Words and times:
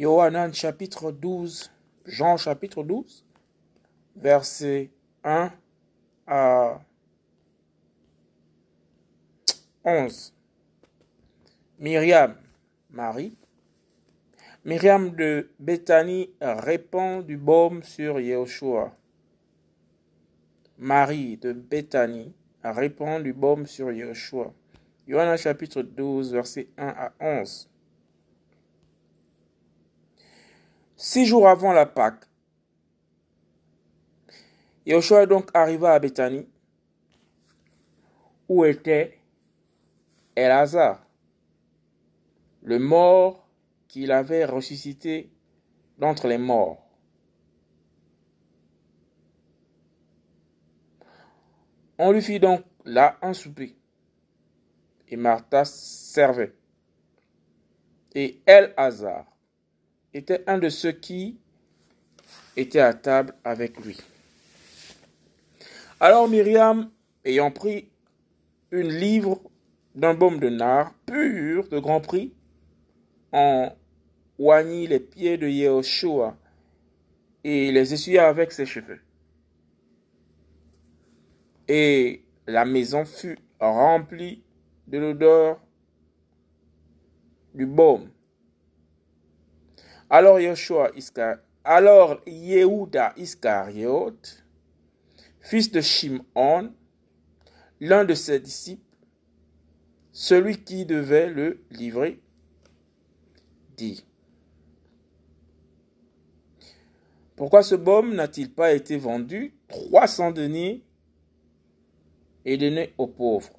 Yohanan 0.00 0.50
chapitre 0.54 1.12
12, 1.12 1.70
Jean 2.06 2.38
chapitre 2.38 2.82
12, 2.82 3.22
verset 4.16 4.88
1 5.22 5.52
à 6.26 6.80
11. 9.84 10.32
Myriam, 11.78 12.34
Marie. 12.88 13.36
Myriam 14.64 15.10
de 15.10 15.50
Béthanie 15.58 16.30
répand 16.40 17.22
du 17.22 17.36
baume 17.36 17.82
sur 17.82 18.18
Yeshua. 18.20 18.94
Marie 20.78 21.36
de 21.36 21.52
Béthanie 21.52 22.32
répand 22.64 23.22
du 23.22 23.34
baume 23.34 23.66
sur 23.66 23.92
Yeshua. 23.92 24.50
Yohanan 25.06 25.36
chapitre 25.36 25.82
12, 25.82 26.32
verset 26.32 26.68
1 26.78 26.88
à 26.88 27.12
11. 27.20 27.68
Six 31.02 31.24
jours 31.24 31.48
avant 31.48 31.72
la 31.72 31.86
Pâque, 31.86 32.26
Yeshua 34.84 35.24
donc 35.24 35.48
arriva 35.54 35.94
à 35.94 35.98
Béthanie, 35.98 36.46
où 38.50 38.66
était 38.66 39.18
Elazar, 40.36 41.02
le 42.60 42.78
mort 42.78 43.48
qu'il 43.88 44.12
avait 44.12 44.44
ressuscité 44.44 45.32
d'entre 45.96 46.28
les 46.28 46.36
morts. 46.36 46.86
On 51.96 52.12
lui 52.12 52.20
fit 52.20 52.40
donc 52.40 52.62
là 52.84 53.16
un 53.22 53.32
souper, 53.32 53.74
et 55.08 55.16
Martha 55.16 55.64
servait. 55.64 56.54
Et 58.14 58.42
El-Hazar 58.44 59.24
était 60.14 60.42
un 60.46 60.58
de 60.58 60.68
ceux 60.68 60.92
qui 60.92 61.38
étaient 62.56 62.80
à 62.80 62.94
table 62.94 63.34
avec 63.44 63.78
lui. 63.84 63.98
Alors 66.00 66.28
Myriam, 66.28 66.90
ayant 67.24 67.50
pris 67.50 67.88
une 68.70 68.88
livre 68.88 69.40
d'un 69.94 70.14
baume 70.14 70.38
de 70.38 70.48
nard 70.48 70.92
pur 71.06 71.68
de 71.68 71.78
grand 71.78 72.00
prix, 72.00 72.32
en 73.32 73.72
oignit 74.38 74.88
les 74.88 75.00
pieds 75.00 75.36
de 75.36 75.46
Yehoshua 75.46 76.36
et 77.44 77.70
les 77.72 77.92
essuya 77.92 78.28
avec 78.28 78.52
ses 78.52 78.66
cheveux. 78.66 79.00
Et 81.68 82.24
la 82.46 82.64
maison 82.64 83.04
fut 83.04 83.38
remplie 83.60 84.42
de 84.88 84.98
l'odeur 84.98 85.60
du 87.54 87.66
baume. 87.66 88.10
Alors 90.10 90.40
Yeshua 90.40 90.90
Iscar 90.96 91.38
alors 91.64 92.20
Yehuda 92.26 93.12
Iscariote, 93.16 94.44
fils 95.40 95.70
de 95.70 95.80
Shimon, 95.80 96.72
l'un 97.80 98.04
de 98.04 98.14
ses 98.14 98.40
disciples, 98.40 98.82
celui 100.12 100.64
qui 100.64 100.86
devait 100.86 101.28
le 101.28 101.62
livrer, 101.70 102.20
dit 103.76 104.04
Pourquoi 107.36 107.62
ce 107.62 107.74
baume 107.74 108.14
n'a-t-il 108.14 108.52
pas 108.52 108.72
été 108.72 108.96
vendu 108.96 109.54
300 109.68 110.32
deniers 110.32 110.84
et 112.44 112.56
donné 112.56 112.94
aux 112.98 113.06
pauvres? 113.06 113.52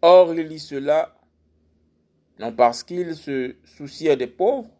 Or, 0.00 0.34
il 0.34 0.48
dit 0.48 0.58
cela 0.58 1.16
non 2.38 2.52
parce 2.52 2.82
qu'il 2.82 3.14
se 3.14 3.54
souciait 3.64 4.16
des 4.16 4.26
pauvres, 4.26 4.70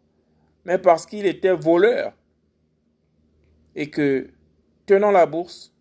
mais 0.65 0.77
parce 0.77 1.05
qu'il 1.05 1.25
était 1.25 1.55
voleur 1.55 2.13
et 3.75 3.89
que, 3.89 4.29
tenant 4.85 5.11
la 5.11 5.25
bourse, 5.25 5.73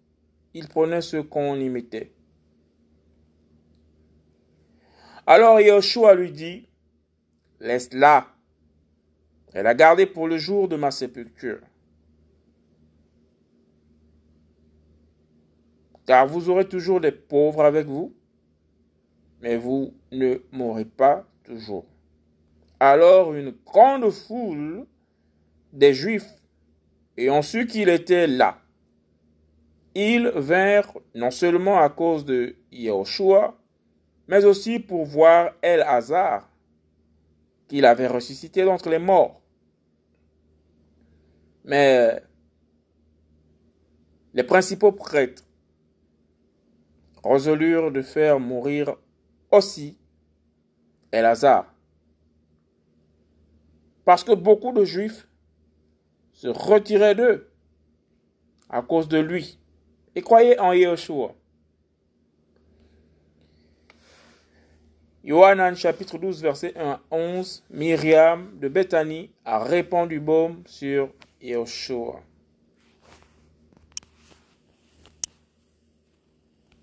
il 0.55 0.69
prenait 0.69 1.01
ce 1.01 1.19
qu'on 1.19 1.57
y 1.57 1.69
mettait. 1.69 2.13
Alors 5.27 5.61
Yahushua 5.61 6.15
lui 6.15 6.33
dit, 6.33 6.69
laisse-la, 7.61 8.27
elle 9.53 9.67
a 9.67 9.75
gardé 9.75 10.07
pour 10.07 10.27
le 10.27 10.39
jour 10.39 10.69
de 10.69 10.77
ma 10.77 10.91
sépulture. 10.91 11.61
Car 16.07 16.27
vous 16.27 16.51
aurez 16.51 16.69
toujours 16.69 17.01
des 17.01 17.13
pauvres 17.13 17.65
avec 17.65 17.87
vous, 17.87 18.15
mais 19.41 19.57
vous 19.57 19.95
ne 20.11 20.39
mourrez 20.51 20.85
pas 20.85 21.27
toujours. 21.43 21.87
Alors 22.81 23.35
une 23.35 23.55
grande 23.65 24.11
foule 24.11 24.87
des 25.73 25.95
Juifs 25.95 26.29
ayant 27.17 27.43
su 27.43 27.67
qu'il 27.67 27.89
était 27.89 28.27
là, 28.27 28.59
ils 29.95 30.29
vinrent 30.29 30.99
non 31.15 31.31
seulement 31.31 31.79
à 31.79 31.89
cause 31.91 32.25
de 32.25 32.57
Yahushua, 32.73 33.57
mais 34.29 34.45
aussi 34.45 34.79
pour 34.79 35.05
voir 35.05 35.53
El-Hazar, 35.61 36.49
qu'il 37.69 37.85
avait 37.85 38.07
ressuscité 38.07 38.65
d'entre 38.65 38.89
les 38.89 38.99
morts. 38.99 39.43
Mais 41.65 42.23
les 44.35 44.43
principaux 44.43 44.93
prêtres 44.93 45.45
résolurent 47.23 47.93
de 47.93 48.03
faire 48.03 48.41
mourir 48.41 48.97
aussi 49.51 49.99
El-Hazar. 51.13 51.73
Parce 54.05 54.25
que 54.25 54.33
beaucoup 54.33 54.73
de 54.73 54.85
Juifs 54.85 55.29
se 56.33 56.49
retiraient 56.49 57.15
d'eux 57.15 57.51
à 58.69 58.83
cause 58.83 59.07
de 59.07 59.19
lui 59.19 59.59
et 60.15 60.23
croyaient 60.23 60.59
en 60.59 60.73
Yeshua. 60.73 61.35
Yohanan 65.25 65.77
chapitre 65.77 66.19
12 66.19 66.43
verset 66.43 66.77
1 66.77 66.91
à 66.91 67.01
11, 67.13 67.63
Myriam 67.71 68.59
de 68.59 68.67
Bethanie 68.67 69.31
a 69.45 69.63
répandu 69.63 70.19
baume 70.19 70.65
sur 70.67 71.11
Yeshua. 71.41 72.21